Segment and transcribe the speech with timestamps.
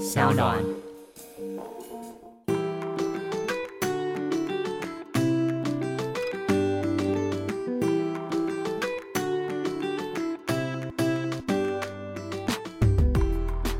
[0.00, 0.56] 小暖。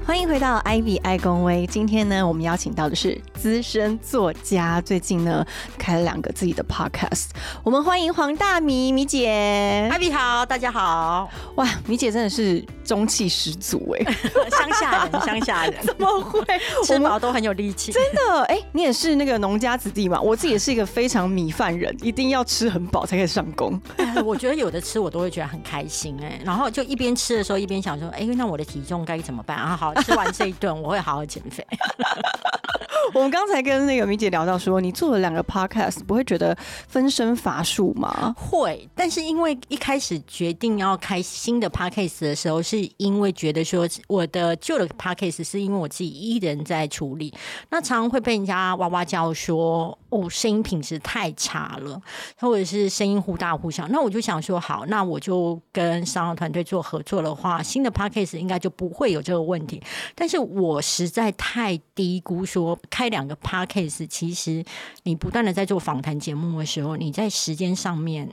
[0.06, 1.66] 欢迎回到 Ivy 爱公威。
[1.66, 5.46] 今天呢，我们邀请到的是资深作家，最近呢
[5.78, 7.28] 开了两个自己的 podcast。
[7.62, 9.88] 我们欢迎黄大米米姐。
[9.90, 11.30] Ivy 好，大家好。
[11.54, 14.12] 哇，米姐真的是中气十足哎，
[14.50, 16.42] 乡下人， 乡下人怎么会？
[16.84, 17.92] 吃饱都很有力气。
[17.92, 20.20] 真的哎，你也是那个农家子弟嘛？
[20.20, 23.80] 我自己也是一个非常米饭人，一定要吃很饱才可以上工。
[24.24, 29.76] 我觉得有的吃我都会觉得很开心哎，然后就一边吃的时候一边想说，哎，那我的体重该怎么办啊？
[29.76, 29.94] 好。
[30.00, 31.64] 吃完这一顿，我会好好减肥。
[33.12, 36.56] 我们刚才跟那个米姐聊到说，你做了两个 podcast，不会觉得
[36.88, 38.34] 分身乏术吗？
[38.36, 47.32] 会，但是因为一开始决定要开新的 podcast 的时候，是是因为觉得说我的旧的 podcast 是因为我自己一人在处理，
[47.70, 52.00] 那常常会被人家哇哇叫说哦，声音品质太差了，
[52.38, 53.86] 或者是声音忽大忽小。
[53.88, 59.82] 那我就想说，好，那我就跟商业团队做合作的话，新的 podcast 应该就不会有这个问题。
[60.14, 62.78] 但是我实在太低估说。
[62.88, 64.64] 开两个 podcast，其实
[65.04, 68.28] 你不断的在做访谈节目的时候，你在时间上面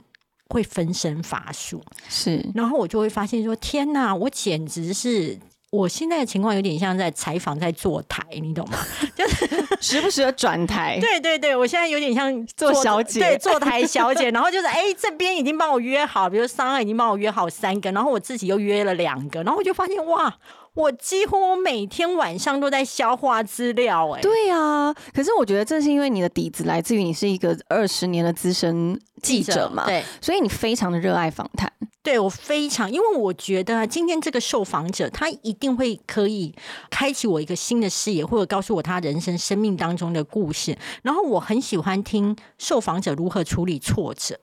[0.48, 1.82] 会分身乏术。
[2.08, 5.38] 是，然后我就会发现说：天哪，我简直是
[5.70, 8.78] 我现在的情况有点像在采访，在坐台，你懂吗？
[9.14, 9.46] 就是
[9.80, 10.98] 时不时的转台。
[11.00, 14.30] 对对对，我现在有点像做小姐，对，坐台小姐。
[14.30, 20.34] 然后就是，哎，这边已经帮我约好，比如商岸已经帮我约好三个，然后我自己又约了两个，然后我就发现哇。
[20.74, 24.94] 我几乎每天晚上都在消化资料，哎，对啊。
[25.12, 31.72] 可是我觉得正是因为你的底子来自于你是一个二十年的资深记者嘛，对，所以你非常的热爱访谈。
[32.00, 36.54] 对我非常，因为我觉得今天这个受访者他一定会可以
[36.88, 40.78] 开启我一个新的视野，或者告诉我他人生生命当中的故事。
[41.02, 44.38] 然后我很喜欢听受访者如何处理挫折。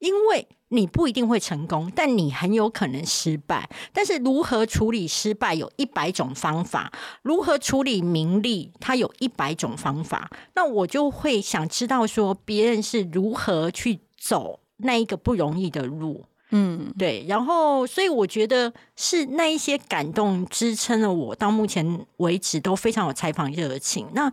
[0.00, 3.68] 因为你不一定会成功，但你很有可能失败。
[3.92, 6.90] 但是如何处理失败，有一百种方法；
[7.22, 10.30] 如何处理名利，它有一百种方法。
[10.54, 16.24] 那我就会想知道说，别人是如何去走那一个不容易的路。
[16.50, 17.24] 嗯，对。
[17.28, 24.08] 然后，所以我觉得是那一些感动支撑了我到目前为止都非常有采访热情。
[24.12, 24.32] 那。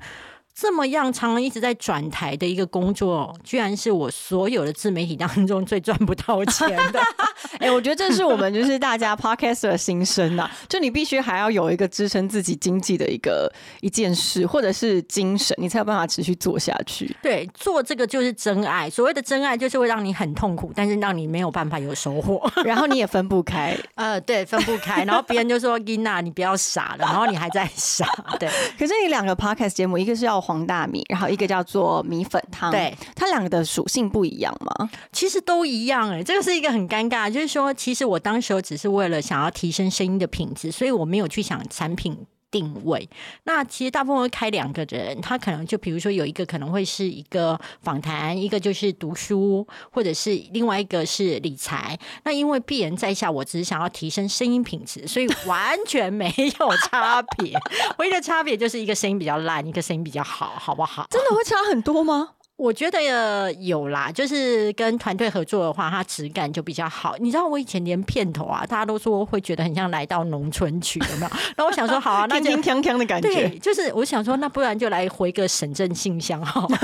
[0.61, 7.01] 这么样，常常一直在转台的一个工作，居然是我所有的自媒体当中最赚不到钱的。
[7.57, 13.51] 哎，我觉得这是我们就是大家 podcast 的心声呐，就你必须还要有一个支撑自己经济的一个
[13.81, 17.11] 一件事，或者是精神，你才有办法持续做下去。
[17.23, 18.87] 对，做这个就是真爱。
[18.87, 23.75] 所谓的真爱，就是会让你很痛苦，但是让你没有办法有收获， 然后你也分不开。
[23.95, 25.03] 呃，对，分不开。
[25.05, 28.05] 然后别人就说：“：“Gina，，你不要傻了。”然后你还在傻。
[28.39, 28.47] 对。
[28.77, 30.39] 可是你两个 podcast 节目，一个是要。
[30.51, 34.89] 黄大米，然后一个叫做米粉汤，对，它两个的属性不一样吗？
[35.13, 42.17] 其实都一样哎，这个是一个很尴尬，就是说，其实我当时只是为了想要提升声音的品质，所以我没有去想产品。
[42.51, 43.09] 定位，
[43.45, 51.97] 那其实大部分会开两个人，他可能就比如说有一个可能会是一个访谈，一个就是读书，或者是另外一个是理财。
[52.23, 57.57] 那因为鄙人在下，我只是想要提升声音品质，所以完全没有差别。
[57.97, 61.07] 唯一的差别就是一个声音比较烂，一个声音比较好，好不好？
[61.09, 62.31] 真的会差很多吗？
[62.61, 67.15] 我觉得有啦，就是跟团队合作的话，它质感就比较好。
[67.17, 71.31] 你知道我以前连片头啊，大家都说会觉得很像来到农村去，有没有？
[71.57, 73.27] 那我想说，好啊，那就锵锵的感觉。
[73.29, 76.67] 对，就是我想说，那不然就来回个省政信箱好。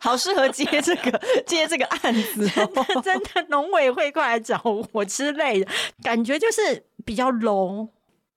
[0.00, 2.48] 好适合接这个接这个案子，
[3.02, 4.62] 真的农委会过来找
[4.92, 5.66] 我之类的，
[6.04, 7.88] 感觉就是比较 low。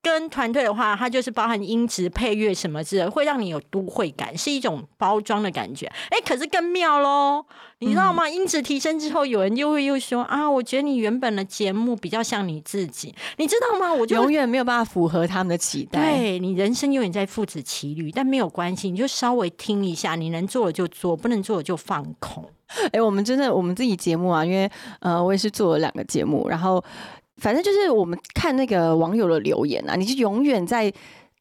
[0.06, 5.86] 跟团队的话，它就是包含音质、配乐什么之类，会让你有都会感，是一种包装的感觉。
[6.10, 7.44] 哎，可是更妙喽，
[7.80, 8.28] 你知道吗？
[8.28, 13.92] 音质提升之后，有人就会又说啊，我觉得你原本的节目比较像你自己，你知道吗？
[13.92, 16.00] 我就永远没有办法符合他们的期待。
[16.00, 22.48] 对你人生永远在父子骑驴，但没有关系，你就稍微听一下，你能做的就做，不能做的就放空。
[22.92, 24.70] 哎，我们真的我们自己节目啊，因为
[25.00, 26.84] 呃，我也是做了两个节目，然后。
[27.36, 30.92] 反正就是我们看那个网友的留言啊，你就永远在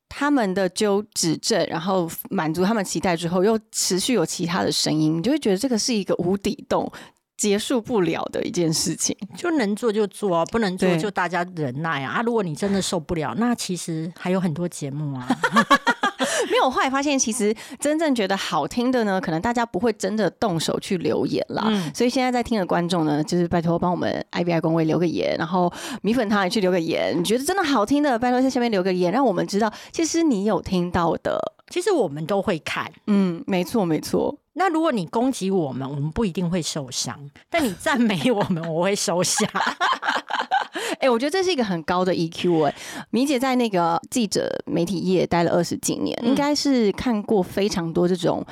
[0.09, 6.92] 他们的纠指正，然后满足他们期待之后，又持续有其他的声音，你就会觉得这个是一个无底洞，
[7.38, 9.18] 结束不了的一件事情。
[9.36, 12.19] 就能做就做，啊不能做就大家忍耐啊！
[12.19, 15.27] 啊，如果你真的受不了，那其实还有很多节目啊。
[16.52, 21.64] 没有，后来发现其实真正觉得好听的呢，可能大家不会真的动手去留言啦。
[21.68, 25.72] 嗯所以现在在听的观众呢，就是拜托帮我们 IBI 公会留个言，然后
[26.02, 27.18] 米粉汤也去留个言。
[27.18, 31.40] 你觉得真的好听的，拜托在下面留个言，让我们知道其实你有听到的。
[31.69, 32.91] 其实我们都会看。
[33.07, 34.38] 嗯，没错没错。
[34.53, 37.15] 那如果你攻击我们，我们不一定会受伤；
[37.50, 39.45] 但你赞美我们，我会收下。
[41.00, 42.75] 哎、我觉得这是一个很高的 EQ 哎、
[43.09, 48.45] 米姐在那个记者媒体业待了二十几年，嗯应该是看过非常多这种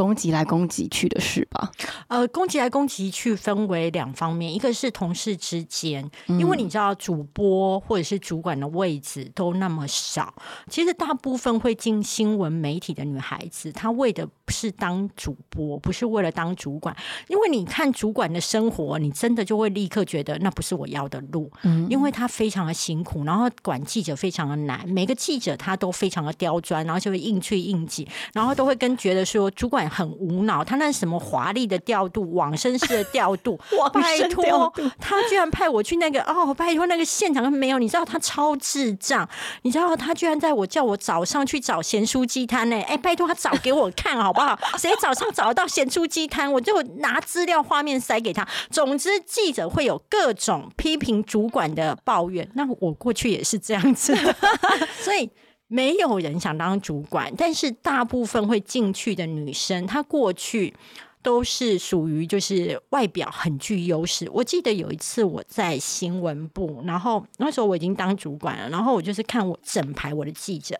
[0.00, 1.70] 攻击来攻击去的事吧？
[2.08, 10.32] 呃，攻击来攻击去分为两方面，一个是同事之间，因为你知道主播或者是主管的位置都那么少，
[10.70, 16.96] 其实大部分会进新闻媒体的女孩子，她为的不是当主播，不是为了当主管，
[17.28, 33.58] 因为你看主管的生活，你真的就会立刻觉得那不是我要的路，嗯因为他非常的辛苦，然后管记者非常的难，每个记者他都非常的刁钻，然后就会硬去硬挤，然后都会跟觉得说主管很无脑，他那什么华丽的调度、往生式的调度，
[33.92, 39.28] 拜托，他居然派我去那个哦，拜托那个现场没有，你知道他超智障，
[39.62, 44.58] 你知道他居然在我叫我早上去找咸酥鸡摊呢，哎，拜托他找给我看好不好？
[44.78, 48.46] 谁早上找得到咸酥鸡摊，我就拿资料画面塞给他。
[48.70, 54.16] 总之，记者会有各种批评主管的抱怨，那我过去也是这样子，
[55.02, 55.28] 所以。
[55.72, 60.74] 没有人想当主管，但是大部分会进去的女生，她过去
[61.22, 64.28] 都是属于就是外表很具优势。
[64.32, 70.78] 我记得有一次我在新闻部，然后那时候我已经当主管了，然后我就是看我整排我的记者，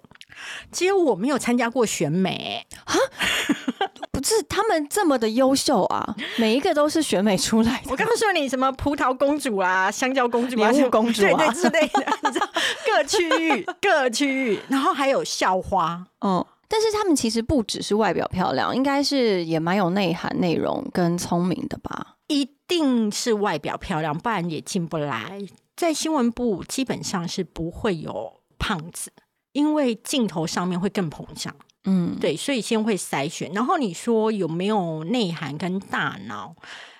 [0.72, 2.66] 只有我没有参加过选美、
[4.10, 7.90] 不是他们这么的优秀啊，每一个都是选美出来的。
[7.90, 12.48] 我告诉你，什么葡萄公主啊、香蕉公主啊、莲雾公主啊对对之类的，你知道
[12.86, 16.06] 各区域各区域，然后还有校花。
[16.20, 22.16] 嗯，但是他们其实不只是外表漂亮，应该是也蛮有内涵、内容跟聪明的吧？
[22.28, 25.42] 一定是外表漂亮，不然也进不来。
[25.76, 29.10] 在新闻部基本上是不会有胖子，
[29.50, 31.52] 因为镜头上面会更膨胀。
[31.84, 33.50] 嗯，对，所以先会筛选。
[33.52, 36.54] 然后你说有没有内涵跟大脑？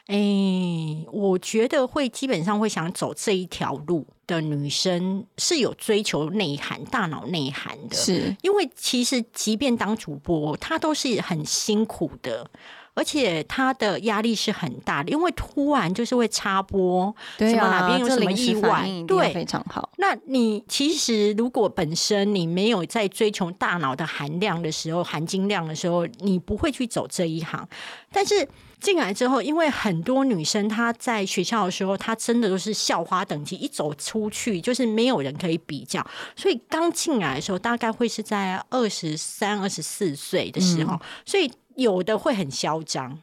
[0.09, 7.97] 诶，我觉得会基本上会想走这一条路的女生是有追求内涵、大脑内涵的。
[7.97, 12.49] 是因为其实即便当主播，她都是很辛苦的。
[12.93, 19.89] 而且她的压力是很大的，因为突然就是会插播，对啊，哪边有什么意外对非常好。
[19.97, 27.67] 那你其实如果本身你没有在追求大脑的含量的时候、含金量的时候，你不会去走这一行。
[28.13, 28.47] 但是
[28.81, 36.05] 进来之后，因为很多女生她在学校的时候，她真的都是校花等级，一走出去就是没有人可以比较，
[36.35, 43.19] 所以刚进来的时候大概会是在二十三、二十四岁的时候，所以有的会很嚣张，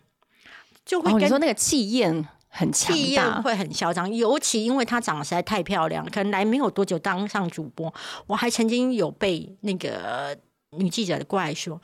[0.85, 7.93] 就会哦，你跟说那个气焰很气焰会很嚣张，尤其因为她长得实在太漂亮，可能来没有多久当上主播，
[8.27, 10.37] 我还曾经有被那个
[10.77, 11.81] 女记者过来说：“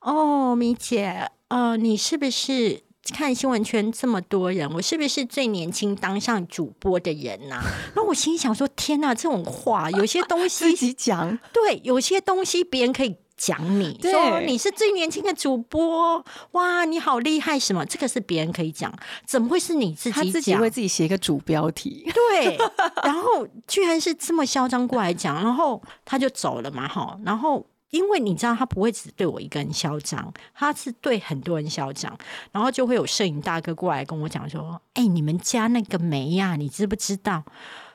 [0.00, 7.60] 哦，米姐，呃，你是不是？”看新闻圈这么多人，我是不是最年轻当上主播的人呐、
[7.94, 17.84] 然后我心想说：天呐，这种话有些东西自己讲，对，有些东西别人可以讲你对说你是最年轻的主播，哇，你好厉害什么？
[17.84, 18.94] 这个是别人可以讲，
[19.26, 20.60] 怎么会是你自己他自己讲？
[20.62, 22.08] 为自己写一个主标题。
[22.14, 22.56] 对，
[23.02, 27.66] 然后居然是这么嚣张过来讲，然后他就走了嘛，哈，然后。
[27.92, 32.16] 因为你知道，他不会只对我一个人嚣张，他是对很多人嚣张，
[32.50, 37.44] 然后就会有摄影大哥过来跟我讲说：“哎、你们家那个梅呀、你知不知道？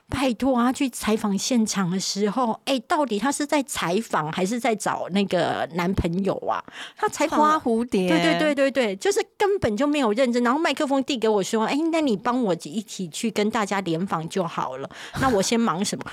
[0.10, 6.64] 拜托啊，去采访现场的时候，哎、到底他是在采访还是在找那个男朋友啊？
[6.96, 10.42] 他采访花蝴蝶，对对对对对，就是根本就没有认真。
[10.44, 16.06] 然后麦克风递给我说：“哎，那你帮我一起去跟大家联访就好了。”那我先忙什么？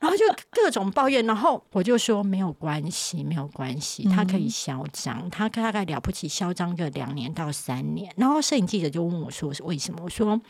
[0.00, 8.10] 然后就各种抱怨，然后我就说没有关系，没有关系，他可以嚣张，他大概了不起嚣张个两年到三年。
[8.16, 10.00] 然后摄影记者就问我说是为什么？
[10.02, 10.40] 我说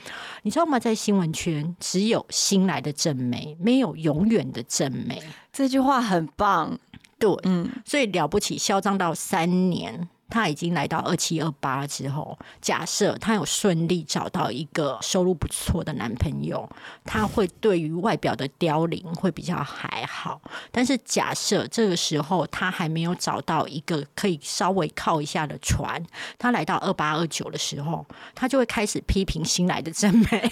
[0.42, 0.78] 你知道吗？
[0.78, 5.21] 在新闻圈只有新来的正美，没有永远的正美。
[5.52, 6.78] 这句话很棒。
[7.19, 16.68] 对，嗯，所以了不起，嚣张到三年他已经来到二七二八之后，假设他有顺利找到一个收入不错的男朋友，
[17.04, 20.40] 他会对于外表的凋零会比较还好。
[20.70, 26.02] 但是假设这个时候他还没有找到一个可以稍微靠一下的船，
[26.38, 30.26] 他来到二八二九的时候，他就会开始批评新来的真美，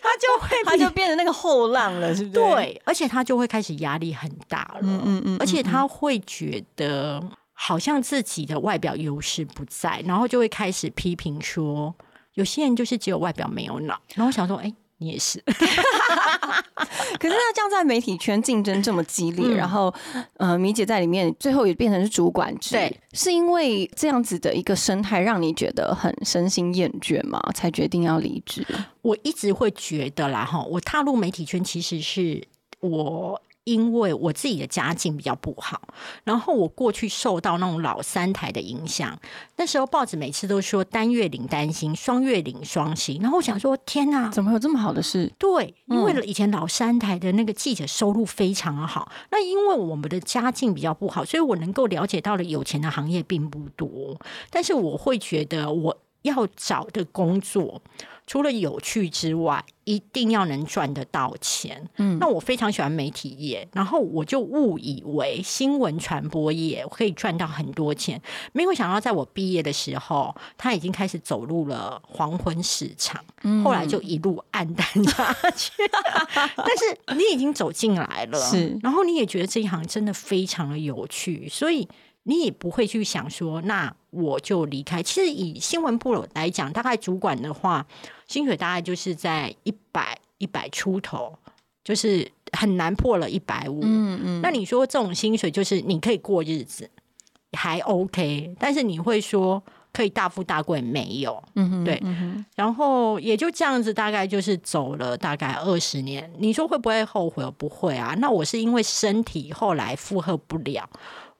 [0.00, 2.34] 他就会他就变成那个后浪了，是不是？
[2.34, 6.99] 对，而且他就会开始压力很大了，嗯嗯嗯而且他会觉得
[7.52, 11.94] 好像自己的外表优势不在，然后就会开始批评说，
[12.34, 14.00] 有些人就是只有外表没有脑。
[14.14, 19.92] 然后我想说，哎、你也是， 可是那这样在媒体圈竞争这么激烈，嗯然后
[20.38, 27.38] 呃，米姐在里面最后也变成是主管制，对，是因为这样子的一个生态让你觉得很身心厌倦嘛？
[27.54, 28.66] 才决定要离职？
[29.02, 32.42] 我一直会觉得啦，哈，我踏入媒体圈其实是
[32.80, 33.42] 我。
[33.64, 35.80] 因为我自己的家境比较不好，
[36.24, 39.18] 然后我过去受到那种老三台的影响，
[39.56, 45.32] 那时候报纸每次都说单月领单薪，双月领双薪，然后我想说，天哪，怎么有这么好的事？
[45.38, 54.18] 对，因为以前老三台的那个记者收入非常好，那因为我们的家境比较不好，所以我能够了解到的有钱的行业并不多。
[54.50, 57.80] 但是我会觉得我要找的工作，
[58.30, 61.90] 除了有趣之外，一定要能赚得到钱。
[61.96, 68.22] 嗯那我非常喜欢媒体业，然后我就误以为新闻传播业可以赚到很多钱，
[68.52, 73.20] 没有想到在我毕业的时候，他已经开始走入了黄昏市场。
[73.42, 75.72] 嗯后来就一路暗淡下去。
[76.54, 81.88] 但是你已经走进来了，是然后你也觉得这一行真的非常的有趣，所以
[82.24, 85.02] 你也不会去想说，那我就离开。
[85.02, 87.86] 其实以新闻部来讲，大概主管的话，
[88.28, 91.38] 薪水大概就是在一百一百出头，
[91.82, 93.80] 就是很难破了一百五。
[93.82, 96.88] 嗯嗯，那你说这种薪水就是你可以过日子，
[97.52, 99.62] 还 OK，但是你会说
[99.92, 101.42] 可以大富大贵没有？
[101.54, 106.30] 嗯哼对嗯然后也就这样子，大概就是走了大概二十年。
[106.38, 107.44] 你说会不会后悔？
[107.56, 108.14] 不会啊。
[108.18, 110.88] 那我是因为身体后来负荷不了，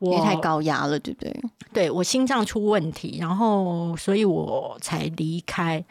[0.00, 1.40] 我也太高压了，对不对？
[1.72, 5.84] 对我心脏出问题，然后所以我才离开。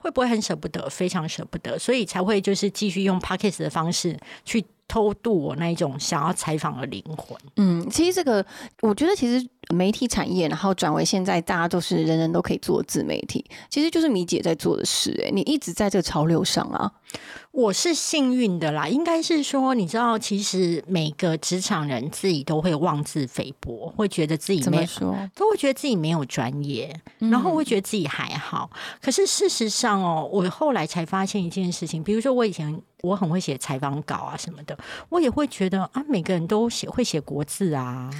[0.00, 0.88] 会不会很舍不得？
[0.88, 7.36] 非常舍不得，所以才会就是继续用 podcast 的方式去偷渡我那一种想要采访的灵魂。
[7.56, 8.46] 嗯，其实这个
[8.80, 16.92] 我觉得，其实媒体产业，然后转为现在大家都是人人都可以做自媒体，其实就是米姐在做的事、哎，你一直在这个潮流上啊。
[17.50, 25.30] 我是幸运的啦，应该是说，你知道，其实每个职场人自己都会妄自菲薄，会觉得自己没怎么说？
[25.34, 28.70] 都会觉得自己没有专业，然后会觉得自己还好。
[29.02, 38.10] 可是事实上哦，我后来才发现一件事情，比如说我以前我很会写采访稿啊什么的，我也会觉得啊，每个人都写会写国字啊。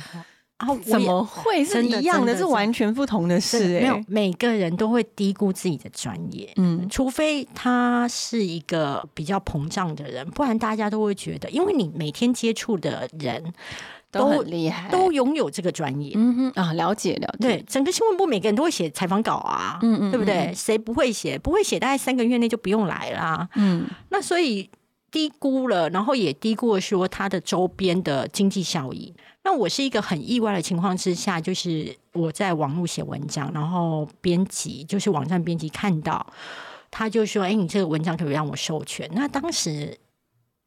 [0.58, 2.36] 啊，我也怎么会是一样的？
[2.36, 6.52] 是完全不同的事、哎，没有，每个人都会低估自己的专业。
[6.56, 13.52] 嗯，除非他是一个比较膨胀的人，不然大家都会觉得，因为你每天接触的人
[14.10, 16.12] 都很厉害，都拥有这个专业。
[16.16, 20.52] 嗯哼啊，了解了解，对，整个新闻部每个人都会写采访稿啊，嗯嗯对不对？
[20.56, 21.38] 谁不会写？
[21.38, 23.48] 不会写，大概三个月内就不用来啦。
[23.54, 24.68] 嗯那所以
[25.10, 29.14] 低估了，然后也低估了说它的周边的经济效益。
[29.44, 36.26] 那我是一个很意外的情况之下，就是我在网络写文章，然后编辑就是网站编辑看到，
[36.90, 39.98] 他就说：“哎，你这个文章可不可以让我授权？”那当时。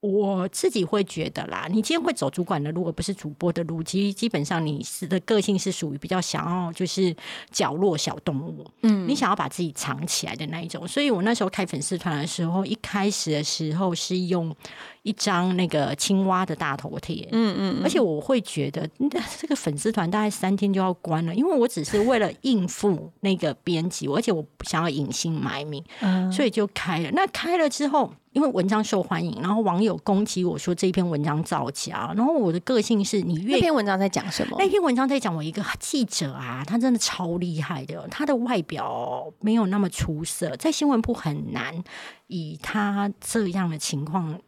[0.01, 3.84] 我自己会觉得啦，你今天会走主管的路，而不是主播的路。
[3.84, 7.15] 其实基本上你是的个性是属于比较想要就是
[7.51, 10.88] 角落小动物，嗯你想要把自己藏起来的那一种。
[10.88, 14.55] 所以我那时候开粉丝团的时候，一开始的时候是用
[15.03, 19.08] 一张那个青蛙的大头贴，嗯嗯，而且我会觉得嗯
[19.39, 27.12] 这个粉丝团大概三天就要关了，因为我只是为了应付那个编辑，而且我不想要隐姓埋名，嗯所以就开了。
[27.12, 34.55] 那开了之后，因为文章受欢迎，然后网友攻击我说这一篇文章造假，然后我的个性是你越那篇文章在讲什么？
[34.57, 41.83] 那篇文章在讲我一个记者啊，他真的超厉害的，他的外表没有那么出色，在新闻部很难
[42.27, 44.39] 以他这样的情况。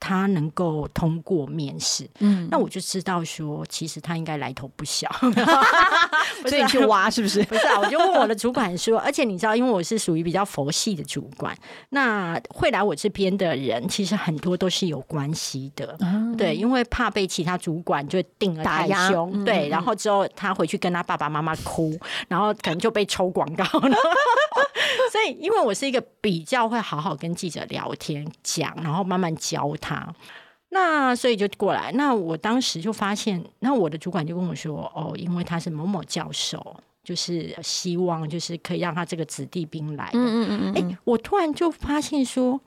[0.00, 5.08] 他能够通过面试，嗯，那我就知道说，其实他应该来头不小。
[6.46, 7.42] 所以你去挖是不是？
[7.44, 11.56] 不是啊，我就问我的主管说，而且你知道，因为我是属于比较佛系的主管，
[11.90, 15.98] 那会来我这边的人，其实很多都是有关系的。
[16.36, 23.96] 对，因为怕被其他主管就定了太打压凶，嗯对，嗯然后之后他回去跟他爸爸妈妈哭，然后可能就被抽广告了。
[25.10, 29.87] 所以，因为我是一个比较会好好跟记者聊天讲，然后慢慢教他。
[30.70, 40.10] 那所以就过来，那我当时就发现，那我的主管就跟我说，哦，因为他是某某教授，就是希望就是可以让他这个子弟兵来。
[40.12, 42.60] 嗯嗯嗯哎，我突然就发现说，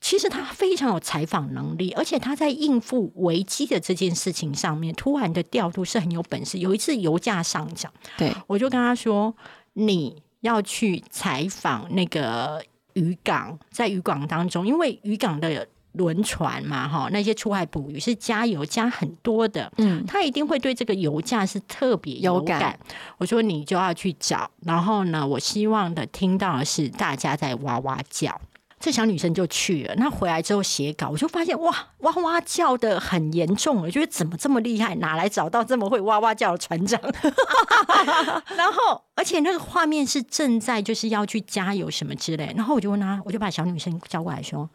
[0.00, 6.58] 其实他非常有采访能力，而且他在应付危机的这件事情上面，突然的调度是很有本事。
[6.58, 9.36] 有一次油价上涨，对我就跟他说，
[9.74, 15.68] 你要去采访那个渔港，在渔港当中，因为渔港的。
[15.96, 22.78] 轮船嘛，哈，那些出海捕鱼是加油加很多的，嗯，他一定会对这个油价是特别有感。
[23.18, 28.40] 我说你就要去找，然后呢，我希望的听到的是大家在哇哇叫。
[28.78, 34.94] 这小女生就去了，那回来之后写稿，我就发现哇，哇哇叫的很严重，我觉得怎么这么厉害？
[34.96, 37.00] 哪来找到这么会哇哇叫的船长？
[38.54, 44.68] 然后，而且那个画面是正在就是要去加油什么之类，然后我就问他，我就把小女生叫过来说。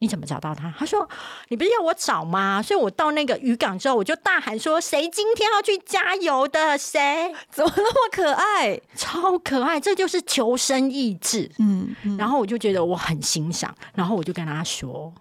[0.00, 0.72] 你怎么找到他？
[0.78, 1.08] 他说
[1.48, 6.78] ：“你不是要我找吗？”所以，我到那个渔港之后，我就大喊说：“谁今天要去加油的？
[6.78, 7.34] 谁？
[7.50, 8.80] 怎么那么可爱？
[8.94, 9.80] 超可爱！
[9.80, 15.12] 这就是求生意志。”嗯，然后我就觉得我很欣赏，然后我就跟他说。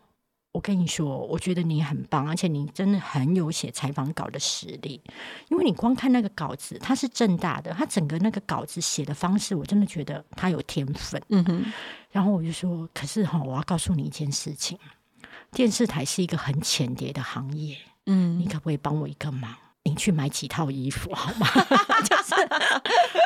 [0.57, 4.99] 我跟你说，我觉得你很棒，而且你真的很有写采访稿的实力。
[5.49, 11.21] 因为你光看那个稿子，它是正大的，它整个那个稿子写的方式，我真的觉得他有天分。
[11.29, 11.63] 嗯哼。
[12.11, 14.79] 然后我就说，可是哈，我要告诉你一件事情，
[15.51, 17.77] 电视台是一个很浅碟的行业。
[18.07, 19.53] 嗯，你可不可以帮我一个忙？
[19.83, 21.47] 你去买几套衣服好吗？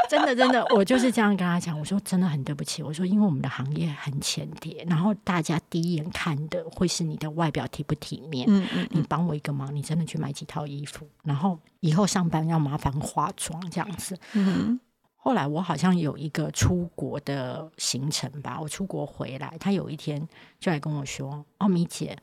[0.09, 1.77] 就 是真的，真的，我就是这样跟他讲。
[1.77, 2.81] 我说真的很对不起。
[2.83, 8.45] 我说因为我们的行业很浅碟，然后大家第一眼看的会是你的外表体不体面。
[8.49, 14.17] 嗯嗯，你帮我一个忙，你真的去买几套衣服，然后以后上班要麻烦化妆这样子。
[14.33, 14.79] 嗯，
[15.15, 20.27] 后来我好像有一个出国的行程吧，我出国回来，他有一天
[20.59, 22.17] 就来跟我说：“哦，米姐。”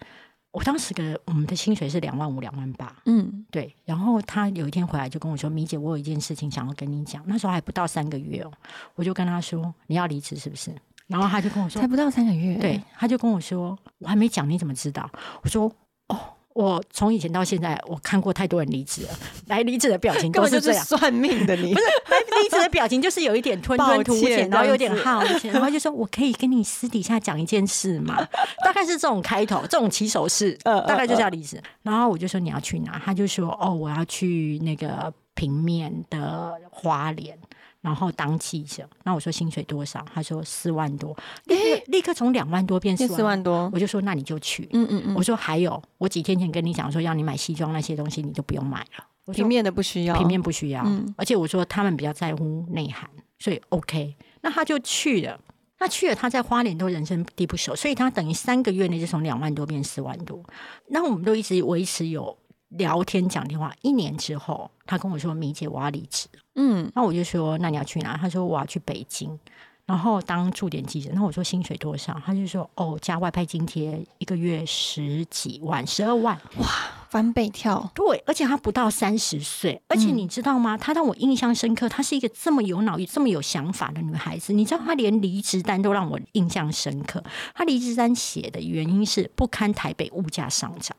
[0.58, 3.72] 我当时的我们的薪水是两万五两万八，嗯，对。
[3.84, 8.50] 然后他有一天回来就跟我说：“米姐，我有一件事情想要跟你讲。”那时候还不到三个月哦，
[8.96, 10.72] 我就跟他说：“你要离职是不是？”
[11.06, 15.08] 然后他就跟我说：“才不到三个月。”对，他就跟我说：“我还没讲，你怎么知道？”
[15.42, 15.72] 我说
[16.08, 16.18] ：“哦。”
[16.54, 19.10] 我从以前到现在，我看过太多人离职了。
[19.46, 28.16] 来离职的表情都是这样， 算命的你 不是来离职的表情，就是有一点吞吞吐吐，然后有点好奇，然后就说：“我可以跟你私底下讲一件事吗？”
[28.64, 31.62] 大概是这种开头，这种起手式，大概就叫离职。
[31.82, 37.38] 然后我就说：“你要去哪？”他就说：“哦，我要去那个平面的花莲。”
[37.80, 40.04] 然后当记者，那我说薪水多少？
[40.12, 43.70] 他说四万多，立刻立刻从两万多变四万多。
[43.72, 45.14] 我就说那你就去，嗯嗯嗯。
[45.14, 49.04] 我说还有，我几天前跟你讲说要你买西装那些东西，你就不用买了。
[49.32, 50.84] 平面的不需要，平面不需要。
[51.16, 54.16] 而且我说他们比较在乎内涵，所以 OK。
[54.40, 55.40] 那他就去了，
[55.78, 60.42] 那去了他在花莲都人生地不熟，所以他等于三个月内就从两万多变四万多。
[60.88, 62.36] 那我们都一直维持有。
[62.72, 69.38] 聊天讲电话，一年之后，他跟我说：“米姐，我要离职。”嗯，那我就说：“那你要去哪？”他说：“我要去北京，
[69.86, 76.68] 然后当驻点记者。”那我说：“薪水多少？”他就说：“哦，加外派津贴，一个月十几万，十二万，哇，
[77.10, 77.90] 翻倍跳！
[77.94, 80.76] 对，而且他不到三十岁，而且你知道吗？
[80.76, 84.52] 她让我印象深刻，她是一个这么有脑、这么有想法的女孩子。
[84.52, 87.22] 你知道，她连离职单都让我印象深刻。
[87.54, 90.96] 她离职单写的原因是不堪台北物价上涨。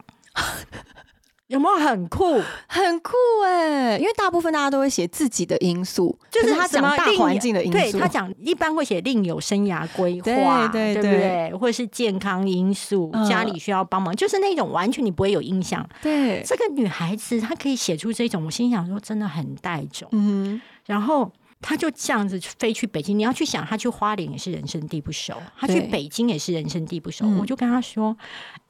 [1.49, 2.39] 有没有很酷？
[2.67, 3.11] 很酷
[3.43, 3.97] 哎！
[3.97, 7.77] 因为大部分大家都会写自己的因素，就是他讲大环境的因素。
[7.77, 11.53] 对他讲一般会写另有生涯规划，对对对？
[11.55, 15.83] 或者是健康因素，家里需要帮忙，就是那种完全你不会有印象。
[16.03, 20.07] 对，这个女孩子她可以写出这种，我心想说真的很带种。
[20.11, 21.31] 嗯，然后。
[21.61, 27.27] 他就这样子飞去北京，你要去想，他去花莲也是人生地不熟，他去北京也是人生地不熟。
[27.39, 28.15] 我就跟他说：“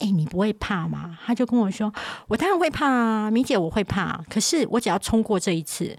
[0.00, 1.92] 哎，你不会怕吗？”他就跟我说
[2.28, 4.22] ：“我当然会怕啊，米姐，我会怕。
[4.28, 5.96] 可是我只要冲过这一次。”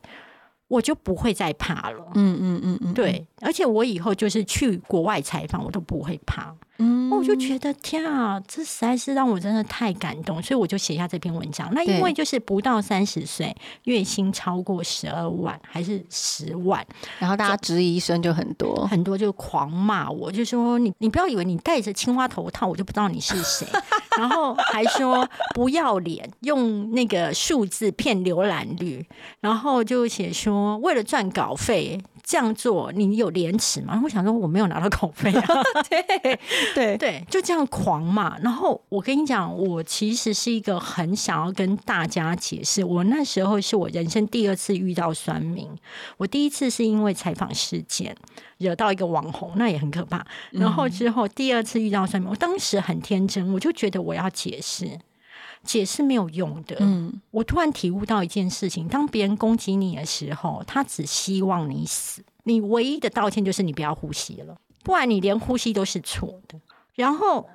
[0.72, 2.12] 我就不会再怕了。
[2.16, 6.56] 嗯嗯嗯嗯，对，而且我以后就是去国外采访，我都不会怕。
[6.84, 11.70] 嗯，我就觉得天啊，这实在是让我真的太感动，所以我就写下这篇文章。
[11.74, 16.84] 那因为就是不到三十岁，月薪超过十二万还是十万，
[17.20, 23.68] 然后大家质疑声就很多，很多就狂骂我，就说你你不要以为你戴着青蛙头套，我就不知道你是谁。
[24.18, 29.06] 然后还说不要脸，用那个数字骗浏览率，
[29.40, 32.02] 然后就写说为了赚稿费。
[32.32, 34.00] 这样做你有廉耻吗？
[34.02, 35.46] 我想说我没有拿到口费啊，
[35.90, 36.40] 对
[36.74, 38.38] 对对，就这样狂嘛。
[38.42, 45.68] 然后我跟你讲，我其实是一个很想要跟大家解释，我那时候是我人生第二次遇到酸民。
[46.16, 48.16] 我第一次是因为采访事件
[48.60, 50.26] 惹到一个网红，那也很可怕。
[50.52, 54.98] 然后之后第二次遇到酸民，我当时很天真，我就觉得我要解释。
[55.64, 56.78] 解释没有用的。
[56.80, 62.24] 嗯，我突然体悟到一件事情：当别人攻击你的时候，他只希望你死。
[62.44, 66.60] 你唯一的道歉就是你不要呼吸了，不然你连呼吸都是错的。
[66.96, 67.48] 然后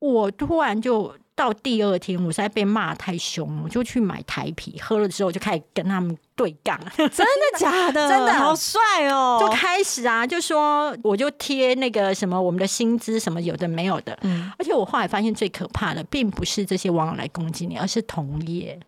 [0.00, 8.08] 我突然就到第二天，我实在被骂太凶了，我就去买台啤，喝了之后就开始跟他们对杠， 真的假的？
[8.10, 9.38] 真的好帅哦！
[9.38, 18.80] 就开始啊，就说我就贴那个什么我们的薪资什么有的没有的，嗯而且我后来发现最可怕的，并不是这些网友来攻击你，而是同业。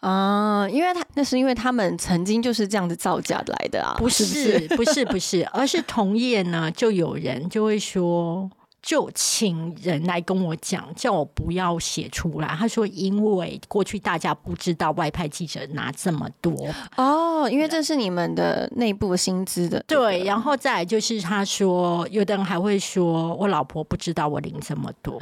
[0.00, 8.50] 啊，因为他那是因为他们曾经就是这样子造假来的啊，不是是不是 不是，而是同业呢，就有人就会说，
[8.84, 12.48] 就请人来跟我讲，叫我不要写出来。
[12.48, 16.54] 他说，因为过去大家不知道外派记者拿这么多，
[16.96, 25.18] 哦，因为这是你们的内部薪资的，对，然后再来就是他说，有的人还会说我老婆不知道我领这么多。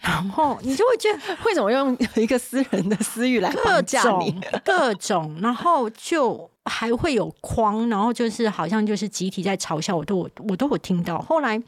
[0.00, 4.40] 然后你就会觉得会怎么用一个私人的私欲来各种？
[4.64, 11.20] 各种，然后就还会有框，然后就是好像就是集体在嘲笑我，都我我都有听到。
[11.20, 11.60] 后来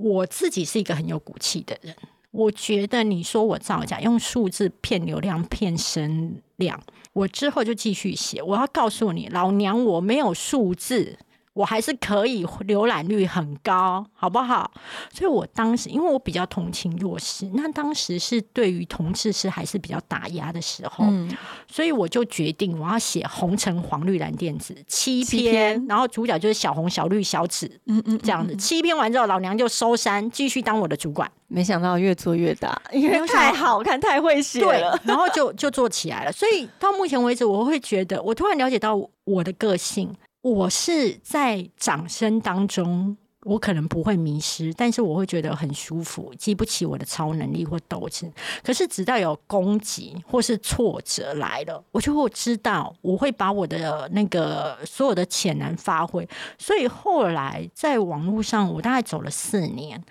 [0.00, 1.94] 我自己是一个很有骨气的人，
[2.30, 6.80] 我觉得你说我造假，用数字骗流量、骗声量，
[7.12, 8.42] 我之后就继续写。
[8.42, 11.18] 我要告诉你，老娘我没有数字。
[11.60, 14.70] 我还是可以浏览率很高，好不好？
[15.12, 21.30] 所以我当时因为我比较同情弱势，那当时是对于同志是还是比较打压的时候，嗯，
[21.68, 28.56] 所以我就决定我要写红橙黄绿蓝靛紫七七篇，然后主角就是小红小绿小紫嗯嗯，这样子。
[28.56, 31.30] 七篇完之后，老娘就收山，继续当我的主管。
[31.48, 36.32] 没想到越做越大，因为太好看、太会写对了。，然后就就做起来了。
[36.32, 43.16] 所以到目前为止，我会觉得，我突然了解到我的个性，我是在掌声当中。
[43.44, 48.30] 我可能不会迷失，但是我会觉得很舒服，激不起我的超能力或斗志。
[48.62, 56.28] 可是直到有攻击或是挫折来了，我就会知道我会把我的那个所有的潜能发挥。
[56.58, 60.04] 所以后来在网络上，我大概走了四年。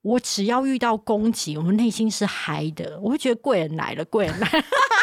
[0.00, 4.64] 我只要遇到攻击，我内心是嗨的，我会觉得贵人来了，贵人来了，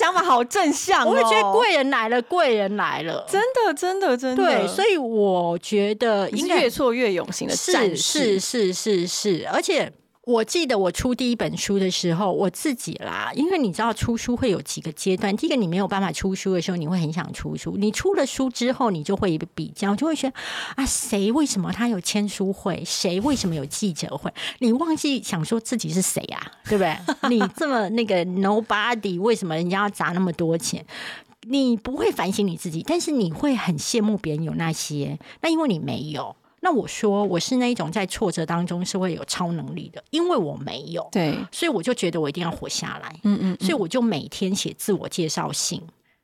[0.00, 3.24] 想法好正向哦，我会觉得贵人来了，贵人来了。
[3.28, 9.92] 真的、真的、真的，对，所以我觉得你是应该越挫越勇型的是战士，是是是是，而且。
[10.30, 15.36] 我记得我出第一本书的时候，我自己啦，因为你知道出书会有几个阶段。
[15.36, 17.76] 第一个，你没有办法出书的时候，你会很想出书。
[17.76, 20.34] 你出了书之后，你就会比较，就会觉得
[20.76, 22.82] 啊，谁为什么他有签书会？
[22.86, 24.32] 谁为什么有记者会？
[24.60, 26.40] 你忘记想说自己是谁啊？
[26.66, 26.96] 对不对？
[27.28, 30.86] 你这么那个 nobody，为什么人家要砸那么多钱？
[31.48, 35.18] 你不会反省你自己，但是你会很羡慕别人有那些。
[35.40, 36.36] 那因为你没有。
[36.60, 45.82] 那我说我是那一种在挫折当中是会有超能力的，因为我没有，对，所以我就觉得我一定要活下来，嗯嗯，所以我就每天写自我介绍信，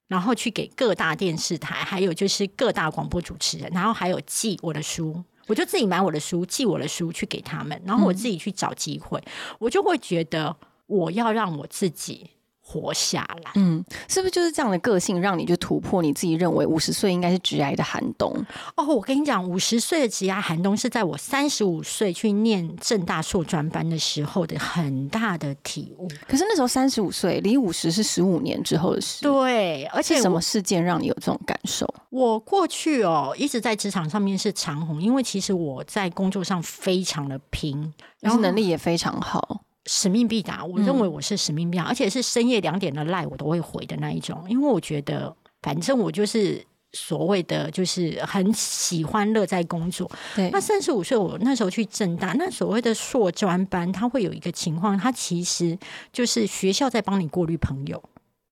[0.09, 9.23] 然后去给各大电视台，还有就是各大广播主持人，然后还有寄我的书，我就自己买我的书，寄我的书去给他们，然后我自己去找机会，
[9.59, 10.55] 我就会觉得
[10.87, 12.29] 我要让我自己
[12.69, 13.53] 活下来。
[13.55, 18.35] 嗯，是不是就是这样的个性，让你就突破你自己认为五十岁应该是直癌的寒冬？
[18.75, 26.09] 哦，我跟你讲，五十岁的职涯寒冬是在我三十五岁去念正大硕专班的时候的很大的体悟。
[26.27, 29.23] 可是那时候三十五岁，离五十是十五年之后的事。
[29.23, 31.87] 对，而且什么事件让你有这种感受？
[32.11, 39.61] 我过去哦一直在职场上面是长红，因为其实我在工作上非常的拼，然后能力也非常好。
[39.87, 40.65] 使命必达。
[40.65, 46.65] 我认为我是使命必达，而且是深夜两点的赖我都会回的那一种，因为我觉得反正我就是。
[46.93, 50.11] 所谓的就是很喜欢乐在工作。
[50.35, 55.79] 对那三十五岁，我那时候去正大，那所谓的硕专班，它会有一个情况，它其实
[56.11, 58.03] 就是学校在帮你过滤朋友。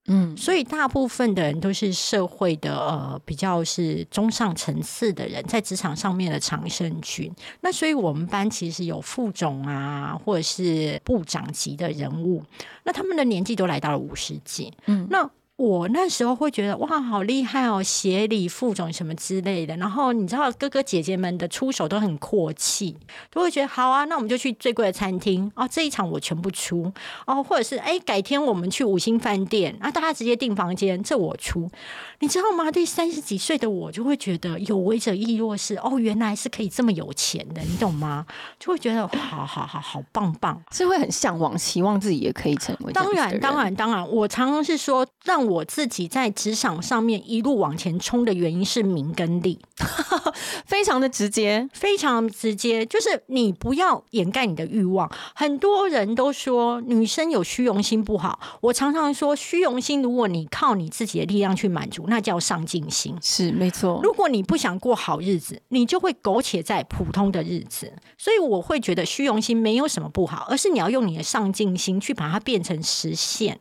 [0.07, 7.33] 嗯，所以大部分的人都是社会的呃比较是中上层次的人，在职场上面的长生军。
[7.61, 12.43] 那所以我们班其实有副总啊，或者是部长级的人物，
[12.83, 14.73] 那他们的年纪都来到了五十几。
[14.87, 19.77] 嗯那我那时候会觉得哇，好厉害哦，协理副总什么之类的。
[19.77, 22.97] 然后你知道哥哥姐姐们的出手都很阔气，
[23.31, 26.93] 都会觉得好啊，那我们就去最贵的餐厅哦，这一场我全部出
[27.27, 31.71] 哦，或者是哎，改天我们去五星饭店啊，大家直接订房间，这我出。
[32.19, 32.73] 你知道吗？
[32.73, 38.27] 对三十几岁的我就会觉得有为者亦若是哦，原来是可以这么有钱的，你懂吗？
[38.59, 40.61] 就会觉得好好好好棒棒。
[40.73, 49.59] 是会很向往，希望自己也可以成为当然，当，然，当然，我常常是说，让让我自己在职场上面一路往前冲的原因是名跟利，
[50.65, 55.11] 非常的直接，非常直接，就是你不要掩盖你的欲望。
[55.35, 63.15] 很多人都说女生有虚荣心不好，我常常说虚荣心，如果你靠你自己的力量去满足，那叫上进心。
[63.21, 64.01] 是没错。
[64.03, 67.93] 如果你不想过好日子，你就会苟且在普通的日子。
[68.17, 73.61] 所以我会觉得虚荣心没有什么不好，而是你要用你的上进心去把它变成实现。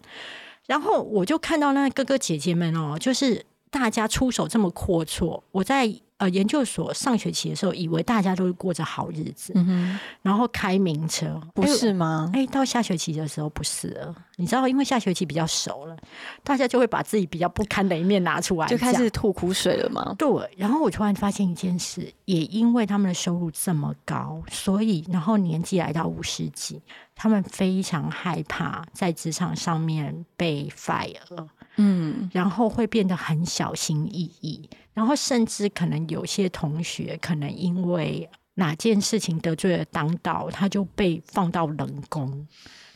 [0.68, 5.42] 然后我就看到那哥哥姐姐们哦，就是大家出手这么阔绰。
[5.52, 9.54] 我在呃研究所上学期的时候，以为大家都是过着好日子，
[10.22, 12.32] 然后开名车，不是吗？
[12.34, 14.16] 哎，到下学期的时候不是了。
[14.38, 15.98] 你知道，因为下学期比较熟了，
[16.44, 20.16] 大家就会把自己比较不堪的一面拿出来，就开始吐苦水了吗？
[20.18, 20.30] 对。
[20.58, 26.82] 然后我突然发现一件事，也因为他们的收入这么高，所以然后年纪来到五十几。
[27.16, 42.48] 他们非常害怕在职场上面被 fire，嗯，然后会变得很小心翼翼，然后甚至可能有些同学可能因为哪件事情得罪了当道，他就被放到冷宫。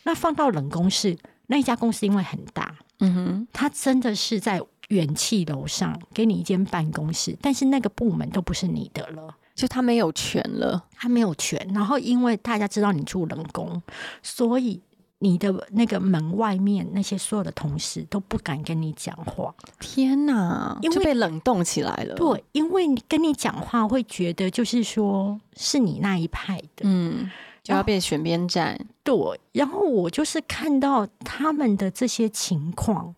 [0.03, 9.35] 那放到冷宫是那一家公司因为很大，嗯哼，他真的是在元气楼上给你一间办公室，但是那个部门都不是你的了。
[9.53, 11.59] 就他没有权了，他没有权。
[11.73, 13.81] 然后因为大家知道你住冷宫，
[14.21, 14.79] 所以
[15.19, 19.53] 你的那个门外面那些所有的同事都不敢跟你讲话。
[19.79, 22.15] 天哪，就被冷冻起来了。
[22.15, 27.29] 对，因为你跟你讲话会觉得就是说是你那一派的，嗯，
[27.63, 28.79] 就要变选边站。
[29.03, 29.15] 对，
[29.53, 33.15] 然后我就是看到他们的这些情况，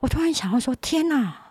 [0.00, 1.42] 我突然想要说：天哪！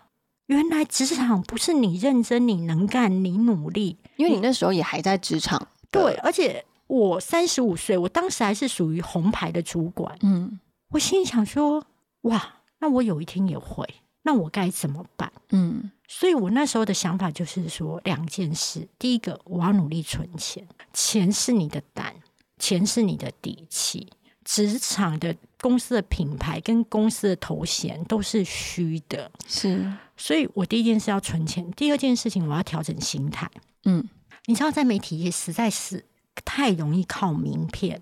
[0.46, 5.66] 原来职场不是你认真、你能干、你努力，因为你那时候也还在职场。
[5.90, 10.16] 对，而且我三十五岁，我当时还是属于红牌的主管。
[10.22, 10.58] 嗯，
[10.90, 11.84] 我心里想说，
[12.22, 13.86] 哇，那我有一天也会，
[14.22, 15.32] 那我该怎么办？
[15.50, 22.14] 嗯，所以我那时候的想法就是说两件事：第一个，我要努力存钱，钱是你的胆，
[22.58, 24.08] 钱是你的底气。
[24.44, 29.92] 职场的公司的品牌跟公司的头衔都是虚的，是。
[30.16, 33.50] 所以我第一件事要存钱，第二件事情我要调整心态。
[33.86, 34.08] 嗯，
[34.44, 36.04] 你知道，在媒体业实在是
[36.44, 38.00] 太容易靠名片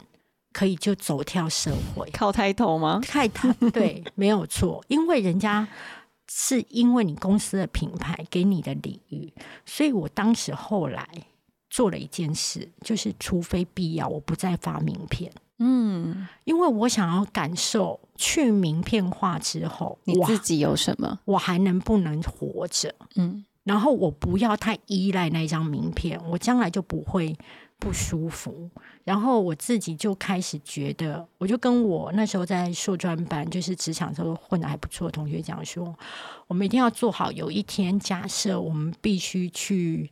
[0.53, 3.01] 可以就走跳社会，靠抬头吗？
[3.03, 5.67] 太抬对，没有错，因为人家
[6.31, 9.33] 是因为你公司的品牌给你的礼遇，
[9.67, 11.09] 所以我当时后来
[11.69, 15.33] 做了一件事，就是除非必要，我不再发名片。
[15.59, 22.93] 嗯，因为我想要感受去名片化之后，你自己有什么，我还能不能活着？
[23.17, 27.37] 嗯，然后我不要太依赖那张名片，我将来就不会
[27.85, 28.71] 不舒服。
[29.05, 35.95] 然后我自己就开始觉得，我就跟我那时候在硕专班，就是职场时候混的还不错的同学讲说，
[36.47, 40.11] 我们一定要做好，有一天假设我们必须去。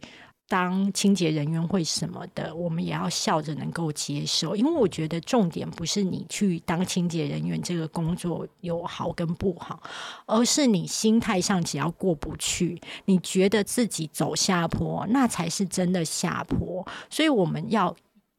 [0.52, 9.82] 当清洁人员会什么的，我们也要笑着能够接受，因为我觉得重点不是你去当清洁人员这个工作有好跟不好，
[10.26, 16.86] 而是你心态上只要过不去，你觉得自己走下坡，那才是真的下坡。
[17.08, 17.96] 所以我们要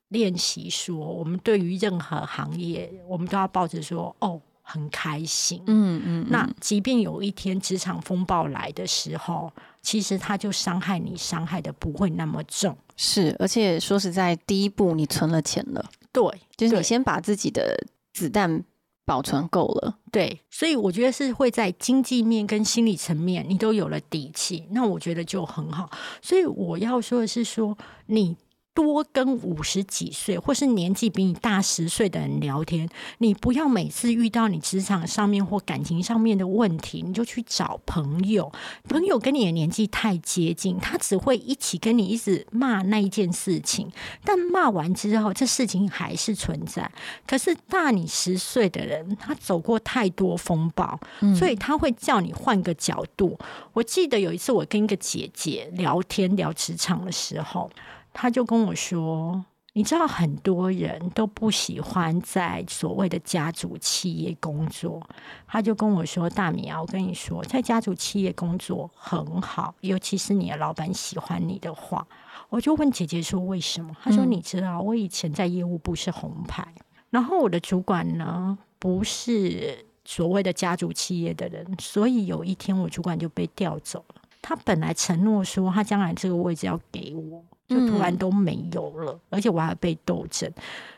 [0.09, 4.39] 练习说，我们对于任何行业，我们都要抱着说，哦。
[4.65, 6.25] 很开心，嗯嗯。
[6.29, 9.51] 那即便有一天职场风暴来的时候，
[9.83, 12.75] 其实他就伤害你，伤害的不会那么重。
[12.97, 16.23] 是，而且说实在，第一步你存了钱了，对，
[16.57, 17.77] 就是你先把自己的
[18.11, 18.63] 子弹
[19.05, 20.41] 保存够了，对。
[20.49, 25.91] 所以我觉得是会在经济面跟心理层面，你都有了底气，那我觉得就很好。
[26.21, 28.35] 所以我要说的是，说你。
[28.73, 38.51] 多跟五十几岁或是年纪比你大十岁的人聊天，你不要每次遇到你职场上面或感情上面的问题，你就去找朋友。
[38.89, 43.91] 朋友跟你的年纪太接近，他只会一起跟你一直骂那一件事情，
[44.23, 46.91] 但骂完之后，这事情还是存在。
[47.27, 50.99] 可是大你十岁的人，他走过太多风暴，
[51.37, 53.37] 所以他会叫你换个角度。
[53.73, 57.69] 我记得有一次，我跟一个姐姐聊天聊职场的时候。
[58.13, 65.01] 他就跟我说：“你知道，很多人都不喜欢在所谓的家族企业工作。”
[65.47, 72.07] 他就跟我说：“大米啊，我跟你说，在家族企业工作很好，尤其是你的老板喜欢你的话。”
[72.49, 76.67] 我就问姐姐说：“为什么？”他说：“你知道，我以前在业务部是红牌，
[77.09, 90.51] 然后我的主管呢不是所谓的家族企业的人，所以有一天我主管就被调走了。”他本来承诺说他将来这个位置要给我，就突然都没有了，而且我还被斗争。